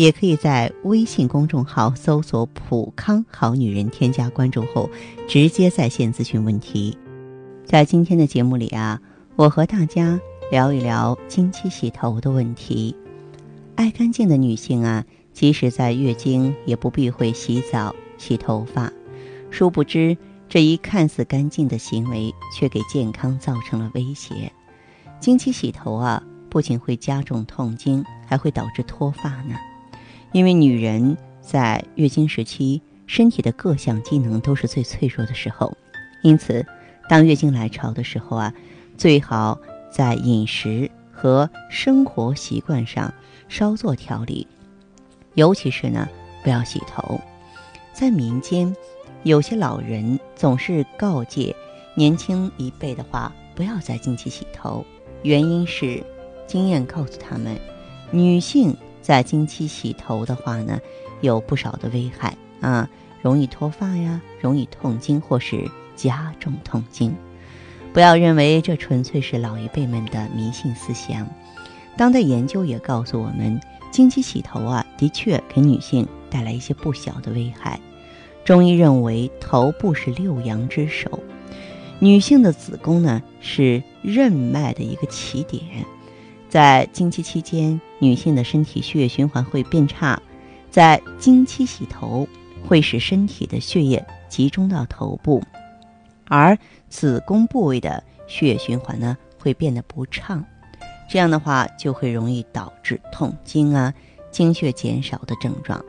[0.00, 4.88] 也可以在微信公众号搜索“普康好女人”，添加关注后，
[5.28, 6.96] 直接在线咨询问题。
[7.66, 8.98] 在今天的节目里啊，
[9.36, 10.18] 我和大家
[10.50, 12.96] 聊一聊经期洗头的问题。
[13.74, 18.90] 爱干净的女性啊，即使在月经也不避讳洗澡、洗头发。
[19.50, 20.16] 殊不知，
[20.48, 24.50] 这一看似干净的行为，却给健康造成了威胁。
[25.20, 29.56] 经期洗头啊，不仅会加重痛经，还会导致脱发呢。
[30.32, 35.76] 因为女人在月经时期，身体的各项机能都是最脆弱的时候，
[36.22, 36.64] 因此，
[37.08, 38.54] 当月经来潮的时候啊，
[38.96, 39.58] 最好
[39.90, 43.12] 在饮食和生活习惯上
[43.48, 44.46] 稍作调理，
[45.34, 46.08] 尤其是呢，
[46.44, 47.20] 不要洗头。
[47.92, 48.74] 在民间，
[49.24, 51.54] 有些老人总是告诫
[51.96, 54.86] 年轻一辈的话，不要在经期洗头，
[55.22, 56.00] 原因是
[56.46, 57.58] 经验告诉他们，
[58.12, 58.76] 女性。
[59.10, 60.80] 在经期洗头的话呢，
[61.20, 62.88] 有不少的危害啊，
[63.20, 67.12] 容易脱发呀，容易痛经或是加重痛经。
[67.92, 71.26] 不要认为这纯粹是老一辈们的迷信思想。
[71.96, 77.80] 当代研究也告诉我们，经期洗头啊，的确给女性带来一些不小的危害。
[78.44, 81.18] 中医认为，头部是六阳之首，
[81.98, 85.84] 女性的子宫呢是任脉的一个起点。
[86.50, 90.20] 在经期期间，女性的身体血液循环会变差，
[90.68, 92.26] 在经期洗头
[92.66, 95.40] 会使身体的血液集中到头部，
[96.26, 100.44] 而子宫部位的血液循环呢会变得不畅，
[101.08, 103.94] 这样的话就会容易导致痛经啊、
[104.32, 105.80] 经血减少的症状。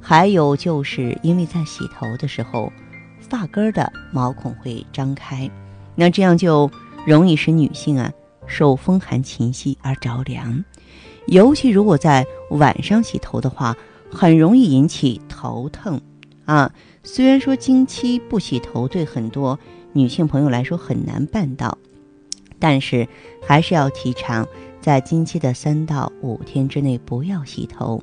[0.00, 2.72] 还有就是因为在洗头的时候，
[3.20, 5.48] 发根的毛孔会张开，
[5.94, 6.68] 那这样就
[7.06, 8.12] 容易使女性啊。
[8.46, 10.64] 受风寒侵袭而着凉，
[11.26, 13.76] 尤其如果在晚上洗头的话，
[14.10, 16.00] 很容易引起头疼
[16.44, 16.72] 啊。
[17.02, 19.58] 虽然说经期不洗头对很多
[19.92, 21.76] 女性朋友来说很难办到，
[22.58, 23.06] 但是
[23.46, 24.46] 还是要提倡
[24.80, 28.02] 在经期的三到五天之内不要洗头。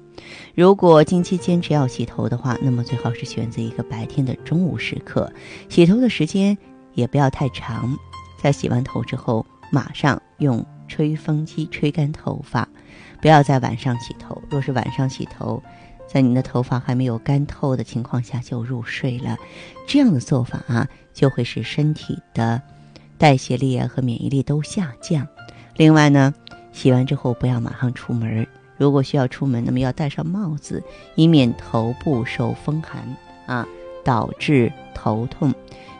[0.56, 5.32] 如果经期坚持要洗头的话，那么最好是选择一个白天的中午时刻，
[5.70, 6.58] 洗头的时间
[6.94, 7.98] 也不要太长。
[8.42, 9.46] 在洗完头之后。
[9.74, 12.70] 马上用吹风机吹干头发，
[13.20, 14.40] 不要在晚上洗头。
[14.52, 15.64] 若是晚上洗头，
[16.08, 19.36] 在您的头发还没有干透的情况下就入睡了，
[19.88, 22.62] 这样的做法啊，就会使身体的
[23.18, 25.28] 代谢力啊和免疫力都下降。
[25.76, 26.32] 另外呢，
[26.72, 28.46] 洗完之后不要马上出门，
[28.78, 30.84] 如果需要出门，那么要戴上帽子，
[31.16, 33.18] 以免头部受风寒
[33.48, 33.68] 啊
[34.06, 35.52] 导致头痛。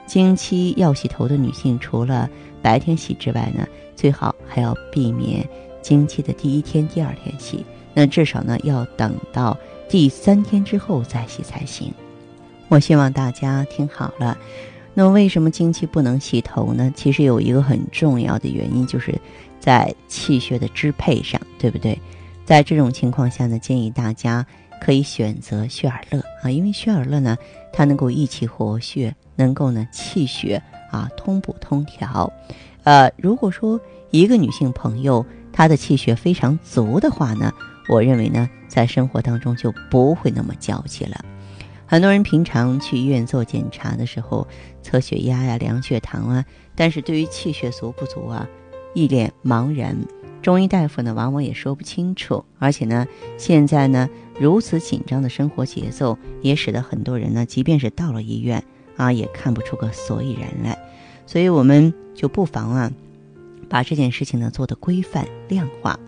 [0.06, 2.30] 经期要洗头的女性，除了
[2.62, 5.48] 白天洗之外呢，最好还要避免
[5.82, 7.66] 经期的第一天、第二天洗。
[7.94, 11.94] 那至少呢，要等到第三天之后再洗才行。
[12.70, 14.38] 我希望大家听好了。
[14.96, 16.92] 那为什么经期不能洗头呢？
[16.96, 19.14] 其实有一个很重要的原因，就是
[19.60, 22.00] 在气血的支配上，对不对？
[22.46, 24.46] 在这种情况下呢，建议大家
[24.84, 27.38] 可以选择血尔乐啊，因为血尔乐呢，
[27.72, 30.62] 它能够益气活血，能够呢气血。
[30.92, 32.32] 啊，通补通调，
[32.84, 37.52] 呃，如果说一个女性朋友她的气血非常足的话呢，
[37.90, 41.26] 我认为呢，在生活当中就不会那么娇气了。
[41.88, 44.48] 很多人平常去医院做检查的时候，
[44.84, 46.46] 测血压呀、量血糖啊，
[46.76, 48.48] 但是对于气血足不足啊，
[48.94, 49.98] 一脸茫然。
[50.42, 52.44] 中医大夫呢，往往也说不清楚。
[52.60, 54.10] 而且呢，现在呢，
[54.40, 58.64] 如此紧张的生活节奏，也使得很多人呢，即便是到了医院。
[58.96, 60.78] 啊，也看不出个所以然来，
[61.26, 62.92] 所以我们就不妨啊，
[63.68, 66.00] 把这件事情呢做的规范量化。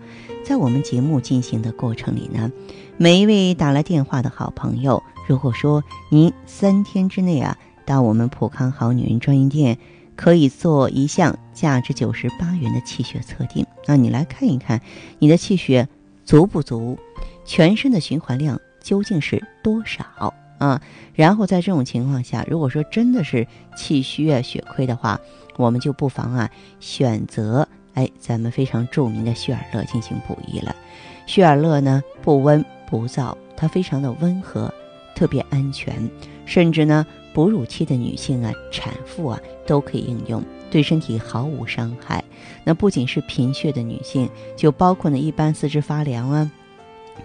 [0.44, 2.52] 在我们节目进行的过程里呢，
[2.96, 9.78] 每一位打来电话的好朋友，如果说您三天之内啊，到我们普康好女人专营店，
[10.14, 14.80] 可以做一项价值九十八元的气血测定，那你来看一看
[15.18, 15.88] 你的气血
[16.24, 16.98] 足不足，
[17.46, 20.32] 全身的循环量究竟是多少。
[20.58, 20.80] 啊，
[21.14, 25.20] 然后在这种情况下，如果说真的是气虚啊、血亏的话，
[25.56, 26.50] 我们就不妨啊
[26.80, 30.74] 选择哎咱们非常著名的血尔乐进行补益了。
[31.26, 34.72] 血尔乐呢不温不燥，它非常的温和，
[35.16, 36.08] 特别安全，
[36.44, 37.04] 甚至呢，
[37.34, 40.40] 哺乳期的女性啊、产妇啊都可以应用，
[40.70, 42.22] 对身体毫无伤害。
[42.62, 46.50] 那不仅是贫血的女性，就包括呢一般四肢发凉啊、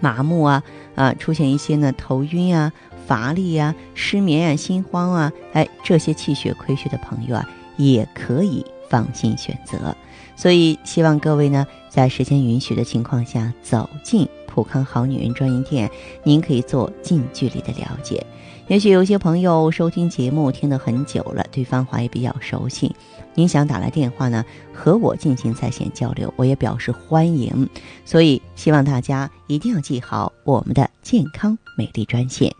[0.00, 2.72] 麻木啊啊，出现一些呢头晕啊、
[3.06, 9.94] 乏力啊、失眠啊、心慌啊，哎，这些气血亏虚的朋友啊，也可以放心选择。
[10.34, 15.90] 所以，希望各位呢，在时间允许的情况下，走进普康好女人专营店，
[16.22, 18.24] 您可以做近距离的了解。
[18.68, 22.94] 也许有些朋友收听节目听得很久了，对芳华也比较熟悉，
[23.34, 24.44] 您想打来电话呢，
[24.74, 27.66] 和我进行在线交流，我也表示欢迎。
[28.04, 32.54] 所以，希望大家一定要记好我们的健康美丽专线：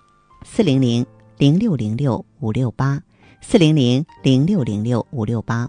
[0.44, 1.04] 四零零
[1.36, 3.00] 零六零六五六八，
[3.42, 5.68] 四零零零六零六五六八。